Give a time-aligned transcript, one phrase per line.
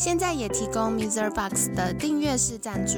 [0.00, 1.30] 现在也提供 Mr.
[1.30, 2.96] Box 的订阅式赞助，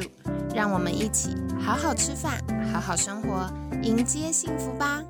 [0.55, 2.41] 让我们一起好好吃饭，
[2.73, 3.53] 好好生活，
[3.83, 5.03] 迎接幸福吧！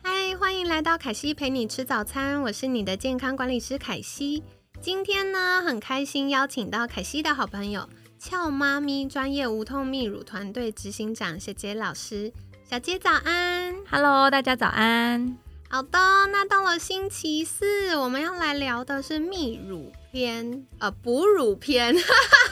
[0.00, 4.44] 嗨，欢迎来到凯西陪你吃早餐，我是你的健康管理师凯西。
[4.80, 12.32] 今天呢，很开心邀请到凯西的好朋友俏妈咪专业无痛泌乳团队执行长小杰老师。
[12.70, 15.36] 小杰早安，Hello，大家早安。
[15.74, 15.98] 好的，
[16.30, 21.96] 那到了星期四，我们要来聊的是泌乳篇，呃，哺乳篇。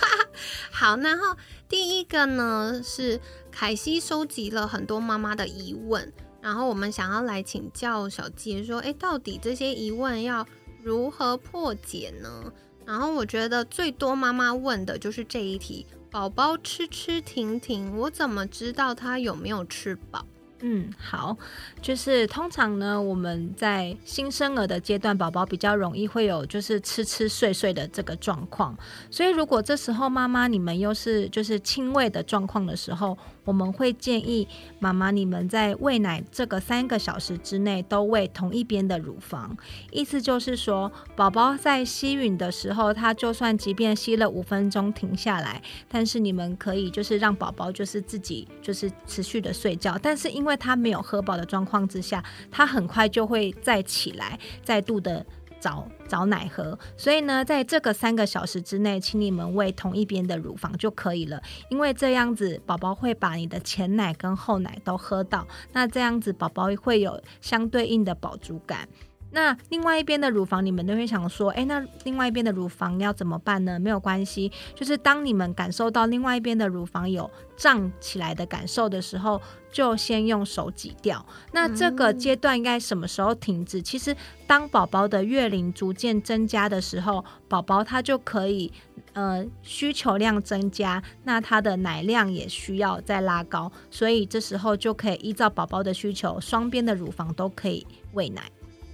[0.73, 1.37] 好，然后
[1.69, 3.21] 第一个呢是
[3.53, 10.45] 凯西收集了很多妈妈的疑问，然后我们想要来请教小杰说，哎，到底这些疑问要
[10.83, 12.53] 如何破解呢？
[12.85, 20.27] 然后我觉得最多妈妈问的就是这一题：宝宝吃吃停停，我怎么知道他有没有吃饱？
[20.65, 21.37] 嗯，好，
[21.81, 28.79] 就是通常呢，我们在新生儿的阶段，宝宝比较容易会有就是吃吃睡睡的这个状况，
[29.11, 34.47] 所以如果这时候妈妈你们又是就是轻微的状况的时候，我们会建议
[34.79, 39.57] 妈妈你们在喂奶这个三个小时之内都喂同一边的乳房，
[39.91, 55.25] 意思就是说，宝宝在吸吮的时候，他就算即便吸了五分钟停下来，但是你们可以就是让宝宝就是自己就是持续的睡觉，但是因为他没有喝饱的状况之下，他很快就会再起来，再度的。
[55.63, 68.89] 找找奶喝，所以呢，在这个三个小时之内，请你们喂同一边的乳房就可以了，因为这样子宝宝会把你的前奶跟后奶都喝到，那这样子宝宝会有相对应的饱足感。
[69.33, 73.79] 那另外一边的乳房，你们都会想说，哎，那另外一边的乳房要怎么办呢？
[73.81, 79.41] 没有关系，就是当你们感受到另外一边的乳房有胀起来的感受的时候，
[79.73, 81.25] 就先用手挤掉。
[81.53, 83.81] 那这个阶段应该什么时候停止？
[83.81, 84.15] 其实
[84.47, 88.71] 当宝宝的月龄逐渐增加的时候，宝宝他就可以，
[89.15, 98.43] 呃，需求量增加，那他的奶量也需要再拉高，所以这时候就可以依照宝宝的需求，双边的乳房都可以喂奶。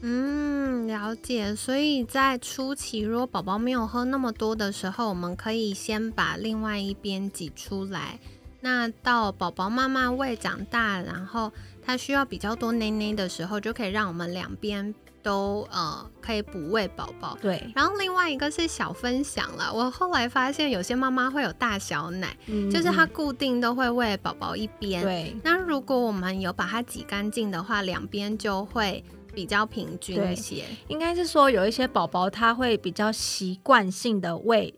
[0.01, 1.55] 嗯，了解。
[1.57, 8.19] 所以在初期，如果宝宝没有喝那么多的时候，我们可以先把另外一边挤出来。
[8.61, 11.53] 那到宝宝慢慢胃长大，然后
[11.85, 17.37] 他需要比较多奶奶的时候，就可以让我们两边都呃可以补喂宝宝。
[17.41, 17.69] 对。
[17.75, 25.03] 然后另外一个是小分享了，我后来发现有些妈妈会有大小奶，就是她固定都会喂宝宝一边。
[25.03, 25.37] 对。
[25.43, 29.05] 那如果我们有把它挤干净的话，两边就会。
[29.39, 34.75] 比较平均一些，应该是说有一些宝宝他会比较习惯性的喂。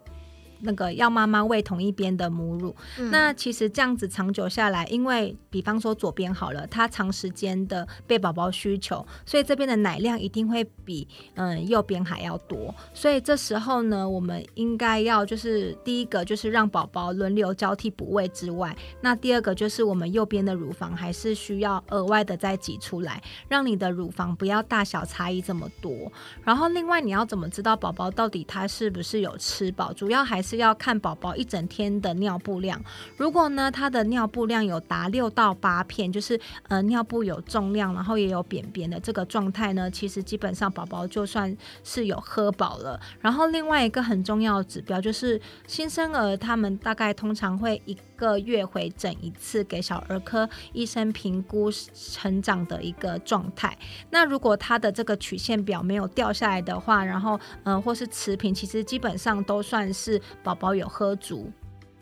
[0.62, 2.74] 那个要妈妈喂同一边的母乳，
[3.10, 12.74] 那其实这样子长久下来，因为比方说左边好了，它长时间的被宝宝需求，所以这边的奶量一定会比嗯右边还要多。
[12.92, 26.12] 所以这时候呢，我们应该要就是第一个就是让宝宝轮流交替补喂之外，那第二个就是我们右边的乳房还是需要额外的再挤出来，让你的乳房不要大小差异这么多。
[26.44, 29.90] 然后另外你要怎么知道宝宝到底他是不是有吃饱？
[29.94, 30.49] 主要还是。
[30.50, 32.82] 是要看宝宝一整天的尿布量，
[33.16, 43.00] 如果呢他的尿布量有达六到八片，就是呃尿布有重量，然后也有扁扁的这个状态呢，其实基本上宝宝就算是有喝饱了。
[43.20, 53.78] 然后另外一个很重要的指标就是新生儿他们大概通常会一个月回诊一次，给小儿科医生评估成长的一个状态。
[54.10, 60.20] 那如果他的这个曲线表没有掉下来的话，然后嗯或是持平，其实基本上都算是。
[60.42, 61.50] 宝宝有喝足，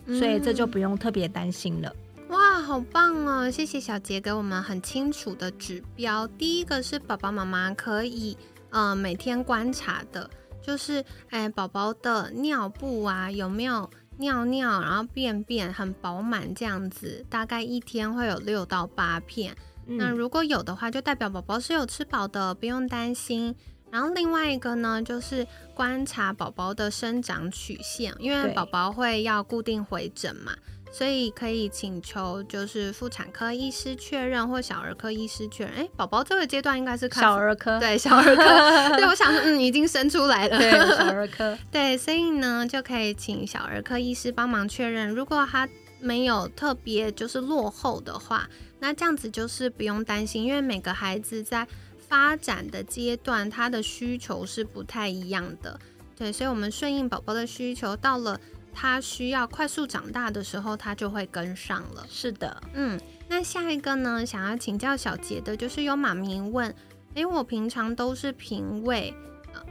[0.07, 1.95] 所以这就不用特别担心了。
[2.29, 3.51] 哇，好棒哦！
[3.51, 6.27] 谢谢小杰给我们很清楚的指标。
[6.27, 8.37] 第一个是爸爸妈妈可以
[8.71, 10.29] 呃每天观察的，
[10.63, 13.89] 就是哎宝宝的尿布啊有没有
[14.19, 19.57] 尿尿，然后便便很饱满这样子，大概一天会有六到八片。
[19.87, 23.55] 那如果有的话，就代表宝宝是有吃饱的，不用担心。
[23.91, 30.53] 然后另外一个呢，就是观察宝宝的生长曲线，因为宝宝会要固定回诊嘛，
[30.93, 35.75] 所以可以请求就是妇产科医师确认或小儿科医师确认。
[35.75, 38.45] 哎，宝宝这个阶段应该是小儿科，对小儿科。
[38.97, 40.59] 对，我想说，嗯，已经生出来了。
[40.59, 41.57] 对，小 儿科。
[41.71, 45.09] 对，所以呢，就可以请小儿科医师帮忙确认。
[45.09, 45.69] 如果他
[46.01, 48.49] 没有特别就是落后的话，
[48.81, 51.67] 那这样子就是不用担心，因为每个孩子在
[52.09, 55.79] 发展的阶段，他的需求是不太一样的。
[56.17, 58.41] 对，所以我们顺应宝宝的需求，到了。
[58.81, 62.07] 他需要快速长大的时候，他就会跟上了。
[62.09, 64.25] 是的，嗯，那下一个呢？
[64.25, 66.73] 想要请教小杰的，就是有妈咪问：
[67.15, 69.13] 诶，我平常都是平喂，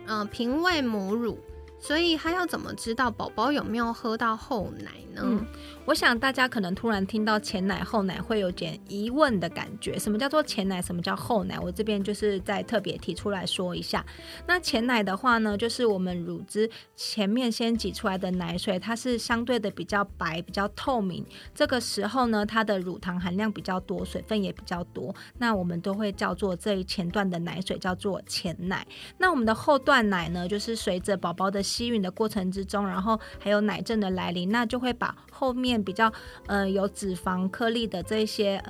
[0.08, 1.40] 呃，平喂母乳。
[1.80, 5.22] 所以他要怎么知道宝宝有没有喝到后奶呢？
[5.24, 5.46] 嗯，
[5.88, 9.98] 我想大家可能突然听到前奶后奶会有点疑问的感觉。
[9.98, 10.82] 什么叫做前奶？
[10.82, 11.58] 什么叫后奶？
[11.58, 14.06] 我这边就是再特别提出来说一下。
[14.48, 21.26] 那前奶的话呢，就是我们乳汁前面先挤出来的奶水，它是相对的比较白、比较透明。
[21.56, 25.16] 这个时候呢，它的乳糖含量比较多，水分也比较多。
[25.38, 28.86] 那我们都会叫做这一前段的奶水叫做前奶。
[29.20, 36.12] 那我们的后段奶呢，就是随着宝宝的吸吮的过程之中，然后还有奶症的来临，那就会把后面比较
[36.48, 38.64] 呃有脂肪颗粒的这些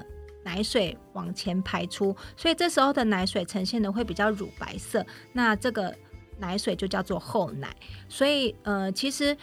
[0.43, 5.93] 奶水往前排出，所以这时候的奶水呈现的会比较乳白色，那这个
[6.39, 7.75] 奶水就叫做后奶。
[8.07, 9.35] 所以呃，其实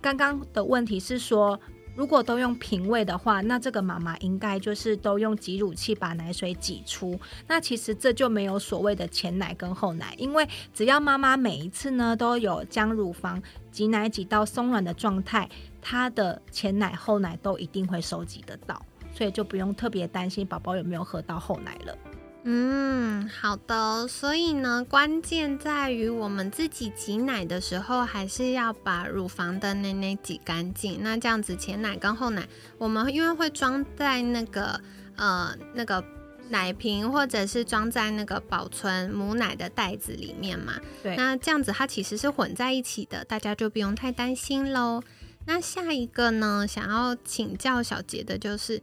[0.00, 1.58] 刚刚的问题是说。
[1.96, 7.18] 如果都用平喂的话，那这个妈妈应该就是都用挤乳器把奶水挤出。
[7.48, 13.42] 那其实这就没有所谓的前奶跟后奶，因为只要妈妈每一次呢都有将乳房
[13.72, 15.48] 挤奶挤到松软的状态，
[15.88, 18.84] 她的前奶后奶都一定会收集得到，
[19.14, 21.96] 所以就不用特别担心宝宝有没有喝到后奶了。
[22.42, 24.08] 嗯，好的。
[24.08, 30.98] 所以呢，关键在于我们自己挤奶的时候，还是要把乳房的奶奶挤干净。
[31.04, 32.48] 那这样子前奶跟后奶，
[32.78, 34.80] 我们因为会装在那个
[35.14, 36.04] 呃那个
[36.48, 40.74] 奶瓶，或者是装在那个保存母奶的袋子里面嘛。
[41.04, 41.14] 对。
[41.14, 45.00] 那这样子它其实是混在一起的，大家就不用太担心喽。
[45.46, 48.82] 那下一个呢，想要请教小杰的就是。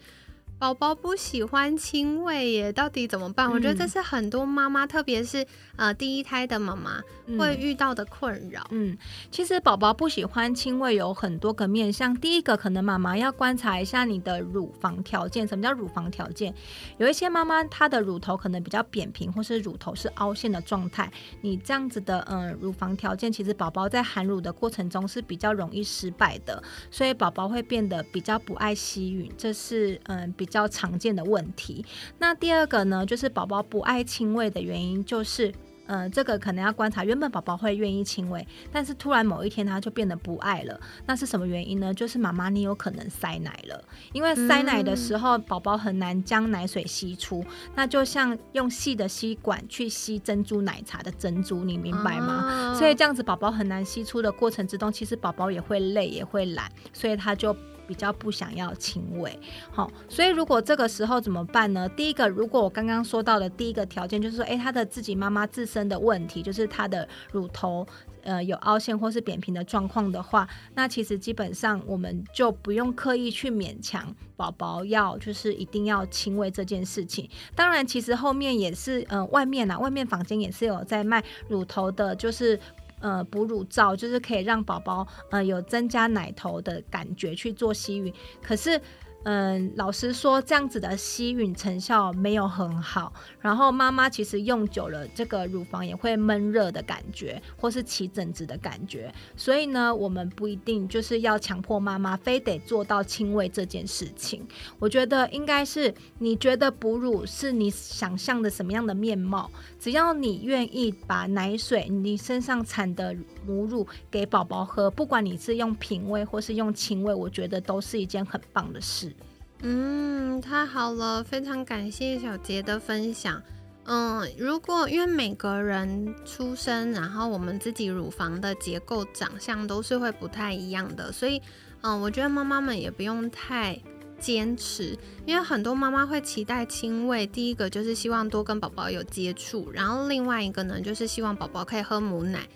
[0.64, 3.52] 宝宝不喜欢亲喂耶，到底怎么办？
[3.52, 5.46] 我觉得这是很多妈妈，特别是
[5.76, 7.02] 呃第一胎的妈妈
[7.38, 8.66] 会遇到的困扰。
[8.72, 8.98] 嗯，
[9.30, 12.16] 其实宝宝不喜欢亲喂有很多个面向。
[12.16, 15.46] 第一个，可能妈妈要观察一下你的乳房条件。
[15.46, 16.56] 什么叫乳房条件？
[16.98, 21.12] 有一些妈妈她的乳头可能比较扁平，或是乳头是凹陷的状态。
[21.42, 29.30] 你这样子的嗯乳房条件，其实宝宝在含乳的过程中是比较容易失败的，所以宝宝会变得比较不爱吸吮。
[29.38, 30.48] 这是嗯比。
[30.54, 31.84] 较常见的问题。
[32.20, 35.52] 那第二个呢，就是宝宝不爱亲喂的原因，就是，
[35.88, 37.04] 嗯，这个可能要观察。
[37.04, 40.80] 原本宝宝会愿意亲喂，但是突然某一天他就变得不爱了。
[41.06, 41.94] 那是什么原因呢？
[41.94, 43.84] 就是妈妈你有可能塞奶了，
[44.14, 47.44] 因为塞奶的时候宝宝很难将奶水吸出，
[47.76, 52.76] 那就像用细的吸管去吸珍珠奶茶的珍珠，你明白吗？
[52.78, 57.56] 所以这样子宝宝很难吸出的过程之中，其实宝宝也会累也会懒，所以他就。
[57.88, 59.38] 比较不想要亲喂，
[59.72, 61.88] 好，所以如果这个时候怎么办呢？
[61.90, 67.86] 第一个，如果我刚刚说到的第一个条件就是说，诶，他的自己妈妈自身的问题，就是他的乳头
[68.24, 77.30] 呃有凹陷或是扁平的状况的话，那其实基本上我们就不用刻意去勉强宝宝要就是一定要亲喂这件事情。
[77.56, 82.60] 当然，其实后面也是呃外面啊，外面房间也是有在卖乳头的，就是。
[83.04, 88.82] 呃，哺乳罩就是可以让宝宝呃有增加奶头的感觉去做吸吮，可是。
[89.24, 93.14] 嗯，老实说，这样子的吸吮成效没有很好。
[93.40, 99.14] 然后妈妈其实用久了，这个乳房也会闷热的感觉，或是起疹子的感觉。
[99.38, 104.46] 所以呢，我们不一定就是要强迫妈妈非得做到亲喂这件事情。
[104.78, 109.50] 我觉得应该是，你觉得哺乳是你想象的什么样的面貌？
[109.80, 113.16] 只要你愿意把奶水，你身上产的
[113.46, 119.14] 母乳给宝宝喝，不管你是用平喂或是用亲喂，我觉得都是一件很棒的事。
[119.62, 123.42] 嗯，太好了，非常感谢小杰的分享。
[123.86, 131.42] 嗯，如果因为每个人出生，然后我们自己乳房的结构、长相都是会不太一样的，所以
[131.82, 133.78] 嗯，我觉得妈妈们也不用太
[134.20, 137.28] 坚持，因为很多妈妈会期待亲喂。
[137.28, 142.48] 第一个就是希望多跟宝宝有接触，然后另外一个呢，就是希望宝宝可以喝母奶。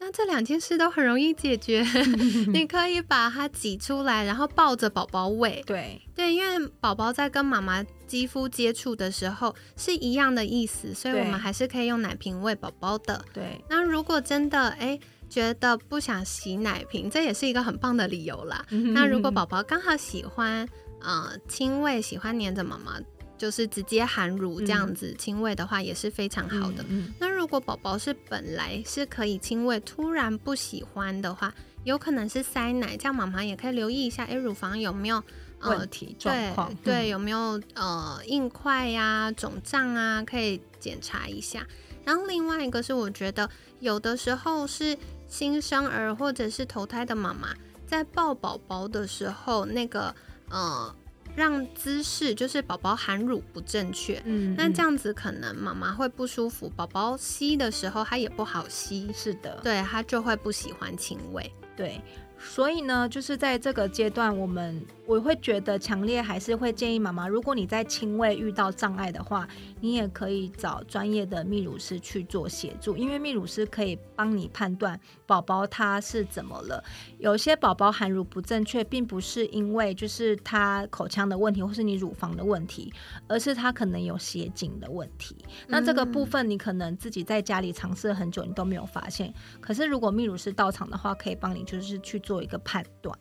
[0.00, 1.84] 那那这两件事都很容易解决。
[2.50, 5.62] 你可以把它挤出来，然后抱着宝宝喂。
[5.66, 13.22] 对对，因为宝宝在跟妈妈肌肤接触的时候是一样的意思，所以我们还是可以用奶瓶喂宝宝的。
[13.34, 18.64] 对那如果真的哎觉得不想洗奶瓶，这也是一个很棒的理由啦。
[18.94, 20.66] 那如果宝宝刚好喜欢
[21.02, 22.98] 呃亲喂，喜欢黏着妈妈，
[23.38, 26.84] 就是直接含乳这样子亲喂的话，也是非常好的。
[26.88, 31.54] 嗯那如果宝宝是本来是可以亲喂，突然不喜欢的话，
[31.84, 35.22] 有可能是塞奶，这样妈妈也可以留意一下，哎，乳房有没有
[35.60, 41.66] 呃问题状况对对，嗯有没有呃硬块呀、肿胀啊，可以检查一下。
[42.04, 43.48] 然后另外一个是，我觉得
[43.80, 44.96] 有的时候是
[45.28, 47.54] 新生儿或者是头胎的妈妈
[47.86, 50.14] 在抱宝宝的时候，那个
[50.48, 50.94] 呃
[51.38, 61.50] 让姿势就是宝宝含乳不正确，嗯那这样子可能妈妈会不舒服，宝宝吸的时候他也不好吸，是的，对他就会不喜欢亲喂。
[61.76, 62.00] 对，
[62.38, 69.48] 所以呢，就是在这个阶段，我们我会觉得强烈还是会建议妈妈，如果你在亲喂遇到障碍的话，
[69.80, 76.84] 你也可以找专业的泌乳师去做协助，因为泌乳师可以帮你判断宝宝他是怎么了。
[77.18, 82.92] 有些宝宝含乳不正确，并不是因为就是他口腔的问题，或是你乳房的问题，
[83.28, 85.34] 而是他可能有斜颈的问题。
[85.68, 89.32] 那这个部分你可能自己在家里尝试了很久，你都没有发现。
[89.58, 93.18] 可是如果泌乳师到场的话，可以帮你就是去做一个判断。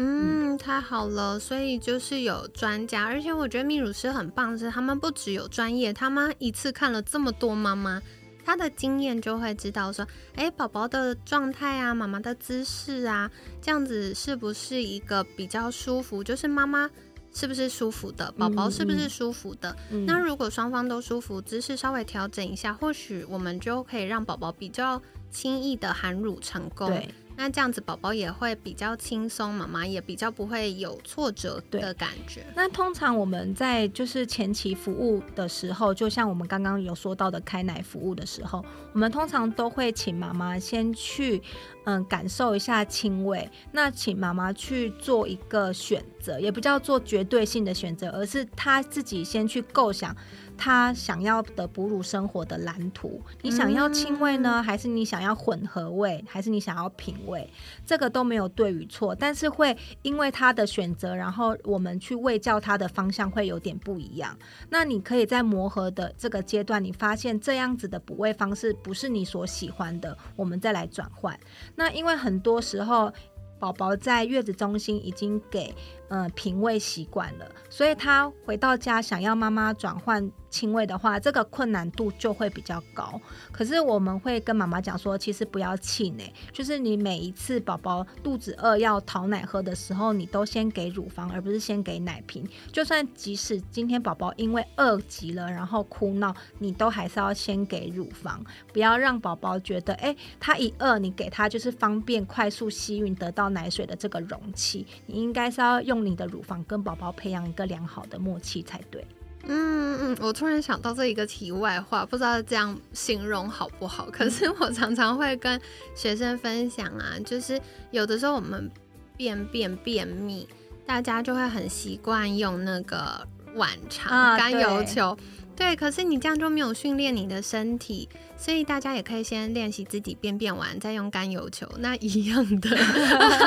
[0.00, 8.00] 嗯，太好了，所以就是有专家，而且我觉得泌乳师很棒，是他们不只有专业，他们一次看了这么多妈妈，
[8.44, 13.28] 他的经验就会知道说，哎，宝宝的状态啊，妈妈的姿势啊，
[13.60, 16.22] 这样子是不是一个比较舒服？
[16.22, 16.88] 就是妈妈
[17.34, 19.76] 是不是舒服的，宝宝是不是舒服的？
[19.90, 26.88] 嗯那如果双方都舒服，姿势稍微调整一下，或许我们就可以让宝宝比较轻易的含乳成功。
[26.88, 27.08] 对，
[27.40, 32.44] 那这样子宝宝也会比较轻松，妈妈也比较不会有挫折的感觉。
[32.56, 41.40] 那通常我们在就是前期服务的时候，就像我们刚刚有说到的开奶服务的时候，我们通常都会请妈妈先去
[41.84, 50.12] 嗯感受一下亲喂，那请妈妈去做一个选择，也不叫做绝对性的选择，而是她自己先去构想。
[50.58, 57.48] 她想要的哺乳生活的蓝图，你想要亲喂呢，还是你想要混合喂，还是你想要品味？
[57.86, 64.36] 这个都没有对与错，但是会因为他的选择，然后我们去喂教他的方向会有点不一样。
[64.68, 71.38] 那你可以在磨合的这个阶段，你发现这样子的补喂方式不是你所喜欢的，我们再来转换。
[71.76, 73.12] 那因为很多时候。
[73.60, 75.74] 宝宝在月子中心已经给
[76.08, 83.20] 呃平胃习惯了，所以他回到家想要妈妈转换亲喂的话，这个困难度就会比较高。
[83.52, 92.48] 可是我们会跟妈妈讲说，其实不要气馁，就是你每一次宝宝肚子饿要讨奶喝的时候，你都先给乳房，而不是先给奶瓶。
[92.72, 104.86] 就算即使今天宝宝因为饿极了，然后哭闹，你都还是要先给乳房，不要让宝宝觉得，哎，他一饿，你给他就是方便快速吸吮得到奶水的这个容器。
[105.04, 109.06] 你应该是要用你的乳房跟宝宝培养一个良好的默契才对。
[109.50, 114.08] 嗯嗯，我突然想到这一个题外话，不知道这样形容好不好？
[114.10, 115.58] 可是我常常会跟
[115.94, 117.58] 学生分享啊，就是
[117.90, 118.70] 有的时候我们
[119.16, 120.46] 便便便秘，
[120.84, 125.16] 大家就会很习惯用那个碗肠、啊甘油球。
[125.58, 132.70] 对，可是你这样就没有训练你的身体，所以大家也可以先练习自己便便完，再用甘油球，那一样的。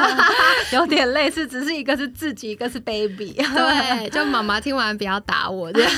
[0.74, 3.32] 有点类似，只是一个是自己，一个是 baby。
[3.32, 5.92] 对，就妈妈听完不要打我这样。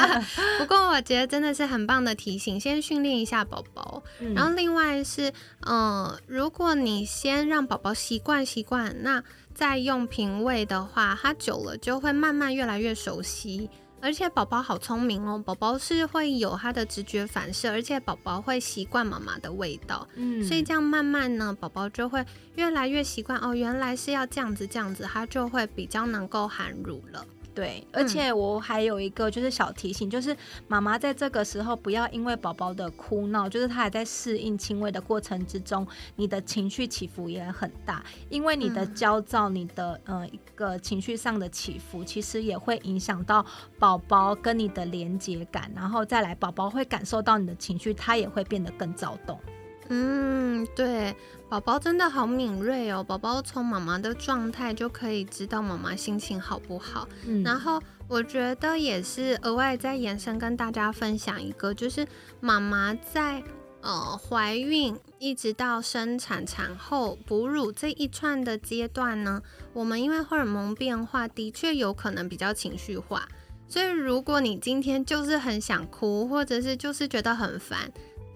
[0.60, 4.02] 不过我觉得真的是很棒的提醒，先训练一下宝宝。
[4.20, 5.32] 嗯然后另外是，
[5.66, 13.70] 嗯、如果你先让宝宝习惯习惯，那再用平喂的话，他久了就会慢慢越来越熟悉。
[14.04, 20.06] 而且宝宝好聪明哦，宝宝是会有他的直觉反射，而且宝宝会习惯妈妈的味道。
[20.14, 22.22] 嗯所以这样慢慢呢，宝宝就会
[22.56, 27.24] 越来越习惯哦，原来是要这样子这样子，他就会比较能够含乳了。
[27.54, 43.46] 对，而且我还有一个就是小提醒，就是妈妈在这个时候不要因为宝宝的哭闹，就是他还在适应亲喂的过程之中，你的情绪起伏也很大，因为你的嗯焦躁，你的呃一个情绪上的起伏，其实也会影响到
[43.78, 49.38] 宝宝跟你的连接感，然后再来宝宝会感受到你的情绪，他也会变得更躁动。
[49.88, 51.14] 嗯，对，
[51.48, 57.06] 宝宝真的好敏锐哦，宝宝从妈妈的状态就可以知道妈妈心情好不好。
[57.26, 62.06] 嗯然后我觉得也是额外再延伸跟大家分享一个，就是
[62.40, 63.42] 妈妈在
[63.82, 73.28] 呃怀孕一直到生产、产后、哺乳这一串的阶段呢，我们因为荷尔蒙变化，的确有可能比较情绪化。
[73.66, 77.90] 所以如果你今天就是很想哭，或者是就是觉得很烦。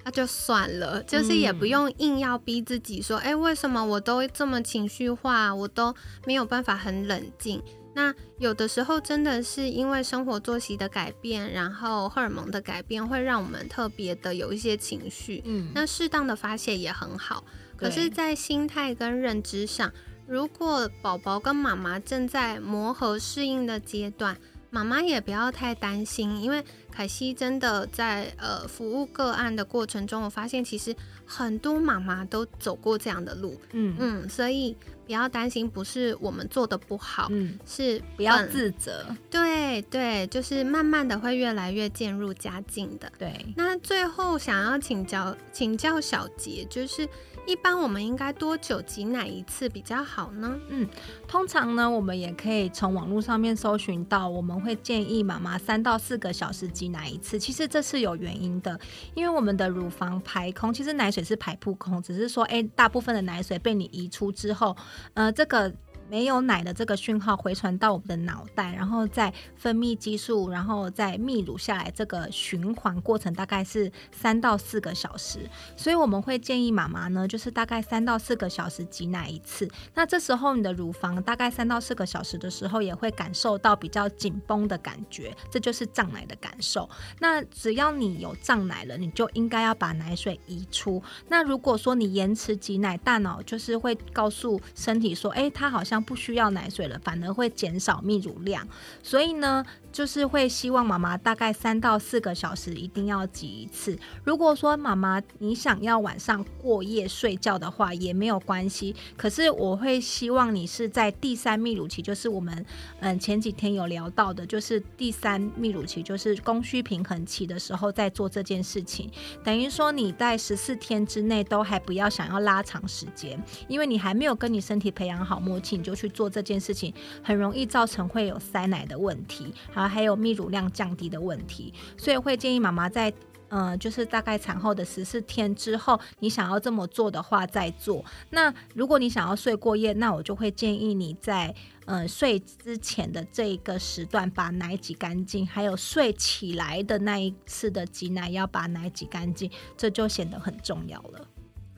[0.08, 7.62] 那就算了，就是也不用硬要逼自己说，哎，为什么我都这么情绪化，我都没有办法很冷静。
[7.94, 15.42] 那有的时候真的是因为生活作息的改变，然后荷尔蒙的改变，会让我们特别的有一些情绪。
[15.44, 17.44] 嗯，那适当的发泄也很好。
[17.76, 19.92] 可是，在心态跟认知上，
[20.26, 24.38] 如果宝宝跟妈妈正在磨合适应的阶段，
[24.70, 26.64] 妈妈也不要太担心，因为。
[26.90, 30.92] 凯西真的在呃服务个案的过程中，我发现其实
[31.24, 43.46] 很多妈妈都走过这样的路，嗯嗯，所以不要担心，不是我们做的不好，嗯，是不要自责，对对，就是慢慢的会越来越渐入佳境的，对。
[43.54, 47.08] 那最后想要请教请教小杰，就是。
[47.48, 50.54] 一般我们应该多久挤奶一次比较好呢？
[50.68, 50.86] 嗯，
[51.26, 57.38] 通常呢，我们也可以从网络上面搜寻到，我们会建议妈妈三到四个小时挤奶一次。
[57.38, 58.78] 其实这是有原因的，
[59.14, 64.76] 因为我们的乳房排空，其实奶水是排不空，只是说，哎，大部分的奶水被你移出之后，
[65.14, 65.72] 呃，这个。
[66.08, 75.40] 没有奶的这个讯号回传到我们的脑袋，然后再分泌激素，然后再泌乳下来，这个循环过程大概是三到四个小时。
[75.76, 79.68] 所以我们会建议妈妈呢，就是大概三到四个小时挤奶一次。
[79.94, 86.88] 那这时候你的乳房大概三到四个小时的时候，也会感受到比较紧绷的感觉，这就是胀奶的感受。
[87.20, 91.02] 那只要你有胀奶了，你就应该要把奶水移出。
[91.28, 95.97] 那如果说你延迟挤奶，大脑就是会告诉身体说，哎，它好像。
[96.02, 98.66] 不需要奶水了，反而会减少泌乳量，
[99.02, 99.64] 所以呢。
[99.90, 103.98] 就是会希望妈妈大概三到四个小时一定要挤一次。
[104.24, 112.64] 如果说妈妈你想要晚上过夜睡觉的话也没有关系，可是我会希望你是在第三泌乳期，就是我们
[113.00, 119.10] 嗯前几天有聊到的，就是第三泌乳期，就是供需平衡期的时候再做这件事情。
[119.42, 126.92] 等于说你在十四天之内都还不要想要拉长时间，因为你还没有跟你身体培养好默契，你就去做这件事情，
[127.22, 129.52] 很容易造成会有塞奶的问题。
[129.78, 133.12] 然后还有泌乳量降低的问题，所以会建议妈妈在，
[133.48, 138.04] 嗯，就是大概产后的十四天之后，你想要这么做的话再做。
[138.30, 141.54] 那如果你想要睡过夜，那我就会建议你在，
[141.86, 151.24] 嗯，睡之前的这一个时段把奶挤干净，还有睡起来的那一次的挤奶要把奶挤干净，这就显得很重要了。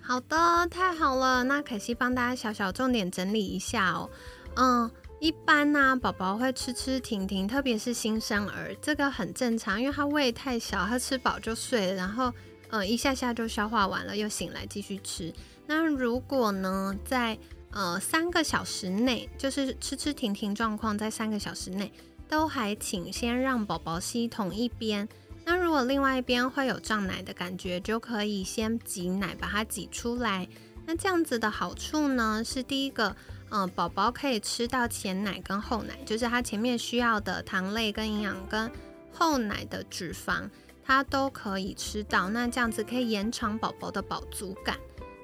[0.01, 4.09] 好的，太好了，那可惜帮大家小小重点整理一下哦，
[4.57, 4.91] 嗯。
[5.21, 12.33] 一般呢，宝宝会吃吃停停，特别是新生儿，这个很正常，因为他胃太小，他吃饱就睡了，然后
[12.71, 15.31] 呃一下下就消化完了，又醒来继续吃。
[15.67, 17.39] 那如果呢，在
[17.71, 21.93] 呃三个小时内，就是吃吃停停状况，在三个小时内
[22.27, 25.07] 都还请先让宝宝吸同一边。
[25.45, 30.49] 那如果另外一边会有胀奶的感觉，就可以先挤奶把它挤出来。
[30.87, 33.15] 那这样子的好处呢，是第一个。
[33.51, 38.71] 嗯，宝宝可以吃到前奶跟后奶，就是他前面需要的糖类跟营养，跟
[39.13, 40.49] 后奶的脂肪，
[40.85, 42.29] 他都可以吃到。
[42.31, 44.77] 那这样子可以延长宝宝的饱足感。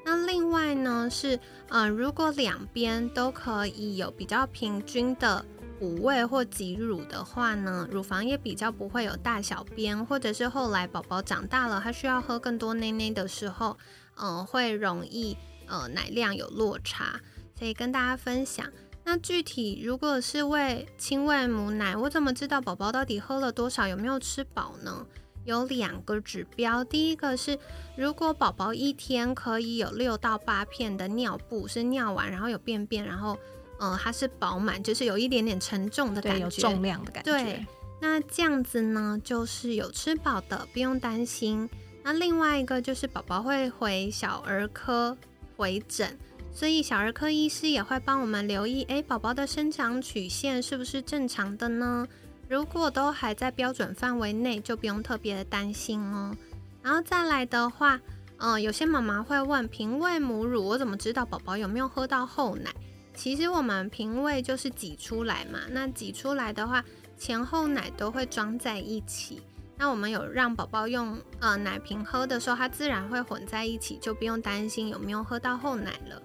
[0.05, 5.45] 那另外呢是，嗯，如果两边都可以有比较平均的
[5.79, 13.77] 哺喂或挤乳的话呢，乳房也比较不会有大小便，或者是后来宝宝长大了，他需要喝更多奶奶的时候，
[14.17, 15.37] 嗯，会容易
[15.67, 17.21] 呃奶量有落差。
[17.59, 18.67] 可以跟大家分享。
[19.05, 25.07] 那具体如果是喂亲喂母奶，我怎么知道宝宝到底喝了多少，有没有吃饱呢？
[25.45, 27.57] 有两个指标，第一个是
[27.97, 33.39] 如果宝宝一天可以有六到八片的尿布，是尿完然后有便便，然后
[33.79, 37.31] 嗯它是饱满，就是有一点点沉重的感觉，有重量的感觉。
[37.31, 37.65] 对，
[38.01, 41.71] 那这样子呢，就是有吃饱的，不用担心。
[42.03, 45.17] 那另外一个就是宝宝会回小儿科
[45.57, 46.19] 回诊。
[46.57, 52.09] 所以小儿科医师也会帮我们留意，诶，宝宝的生长曲线是不是正常的呢？
[52.49, 56.35] 如果都还在标准范围内，就不用特别的担心哦。
[56.83, 58.01] 然后再来的话，
[58.39, 62.71] 嗯，有些妈妈会问，平喂母乳我怎么知道宝宝有没有喝到后奶？
[63.15, 66.83] 其实我们平喂就是挤出来嘛，那挤出来的话，
[67.19, 69.43] 前后奶都会装在一起。
[69.77, 76.23] 那我们有让宝宝用呃奶瓶喝的时候，它自然会混在一起，就不用担心有没有喝到后奶了。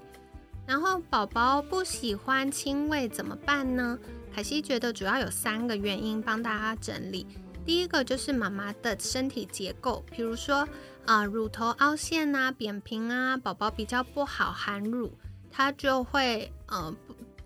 [0.65, 3.99] 然后宝宝不喜欢亲喂怎么办呢？
[4.33, 7.27] 凯西觉得主要有三个原因，帮大家整理。
[7.65, 10.67] 第一个就是妈妈的身体结构，比如说，
[11.05, 15.11] 啊乳头凹陷啊、扁平啊，宝宝比较不好含乳，
[15.51, 16.95] 他就会呃，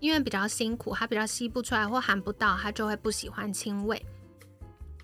[0.00, 4.00] 因为比较辛苦，他比较吸不出来或含不到，他就会不喜欢亲喂。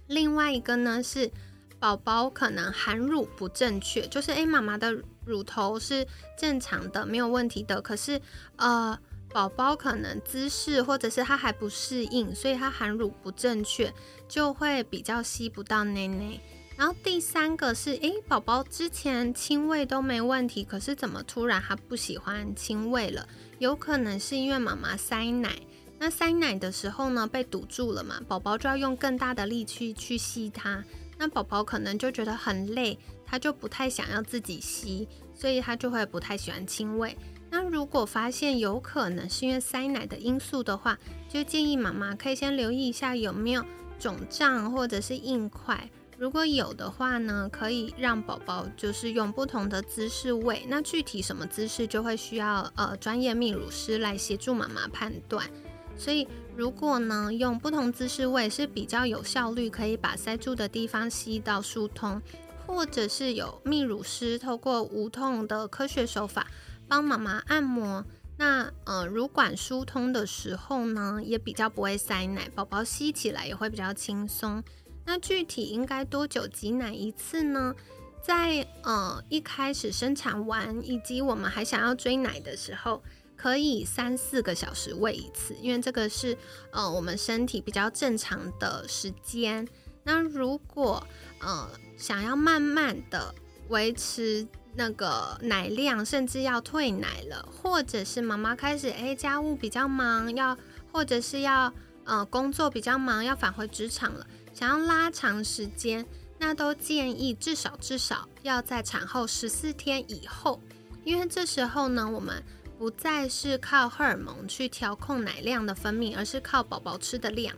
[0.06, 1.30] 另外一个呢是
[1.78, 6.06] 宝宝可能含乳不正确，就是诶，妈妈的乳头是
[6.38, 8.20] 正常的，没有问题的，可是
[8.56, 8.98] 呃。
[9.34, 13.90] 宝宝可能姿势或者是他还不适应，所以他含乳不正确，
[14.28, 16.38] 就会比较吸不到奶奶。
[16.76, 23.26] 然后第三个是，诶，宝宝之前亲喂都没问题，可是怎么突然他不喜欢亲喂了？
[23.58, 25.58] 有可能是因为妈妈塞奶，
[25.98, 30.84] 那塞奶的时候呢被堵住了嘛，宝宝就要用更大的力气去吸它，
[31.22, 37.16] 那宝宝可能就觉得很累，他就不太想要自己吸，所以他就会不太喜欢亲喂。
[37.48, 43.64] 那如果发现有可能是因为塞奶的因素的话，就建议妈妈可以先留意一下有没有
[44.00, 45.88] 肿胀或者是硬块。
[46.18, 50.66] 如果有的话呢，可以让宝宝就是用不同的姿势喂。
[50.66, 55.48] 那具体什么姿势就会需要呃专业泌乳师来协助妈妈判断。
[55.96, 62.20] 所以如果呢用不同姿势喂是比较有效率，可以把塞住的地方吸到疏通，
[62.66, 66.46] 或者是有泌乳师透过无痛的科学手法。
[66.88, 68.04] 帮妈妈按摩，
[68.36, 74.62] 那呃乳管疏通的时候呢，也比较不会塞奶，宝宝吸起来也会比较轻松。
[75.06, 77.74] 那具体应该多久挤奶一次呢？
[78.22, 83.02] 在呃一开始生产完，以及我们还想要追奶的时候，
[83.42, 86.36] 可以三四个小时喂一次，因为这个是
[86.70, 89.66] 呃我们身体比较正常的时间。
[90.04, 91.04] 那如果
[91.40, 93.34] 呃想要慢慢的
[93.68, 94.46] 维持。
[94.74, 100.56] 那个奶量甚至要退奶了，或者是妈妈开始诶家务比较忙，要
[100.90, 101.70] 或者是要
[102.04, 106.06] 呃工作比较忙，要返回职场了，想要拉长时间，
[106.38, 110.58] 那都建议至少至少要在产后十四天以后，
[111.04, 112.42] 因为这时候呢，我们
[112.82, 117.54] 不再是靠荷尔蒙去调控奶量的分泌，而是靠宝宝吃的量，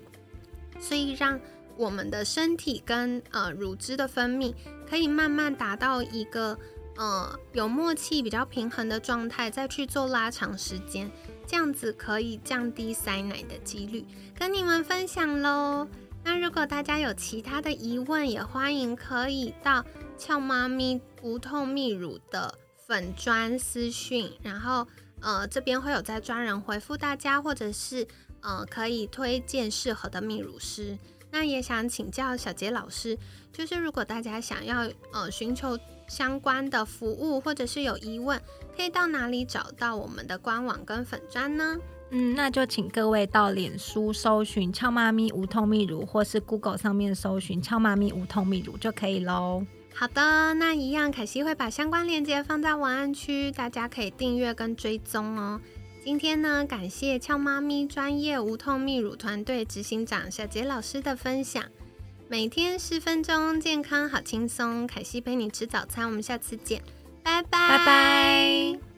[0.78, 1.40] 所以让
[1.78, 4.54] 我们的身体跟呃乳汁的分泌
[4.86, 6.58] 可以慢慢达到一个。
[6.96, 11.10] 呃，有默契、比较平衡的状态，再去做拉长时间，
[11.44, 14.04] 这样子可以降低塞奶的几率。
[14.38, 15.88] 跟你们分享喽。
[16.22, 19.84] 那如果大家有其他的疑问，也欢迎可以到
[20.16, 22.56] 俏妈咪无痛泌乳的
[22.86, 24.86] 粉砖私讯，然后
[25.24, 28.06] 呃这边会有在专人回复大家，或者是
[28.42, 30.96] 呃可以推荐适合的泌乳师。
[31.32, 33.18] 那也想请教小杰老师，
[33.52, 38.40] 就是如果大家想要呃寻求相关的服务，或者是有疑问，
[38.76, 41.76] 可以到哪里找到我们的官网跟粉砖呢？
[42.10, 49.66] 嗯，那就请各位到脸书搜寻“俏妈咪无痛泌乳”，或是 Google 上面搜寻“俏妈咪无痛泌乳”就可以喽。
[49.96, 55.60] 好的，那一样，凯西会把相关链接放在文案区，大家可以订阅跟追踪哦。
[56.04, 61.64] 今天呢，感谢俏妈咪专业无痛泌乳团队执行长小杰老师的分享。
[62.28, 64.86] 每天十分钟，健康好轻松。
[64.86, 66.82] 凯西陪你吃早餐，我们下次见，
[67.22, 68.93] 拜拜拜拜。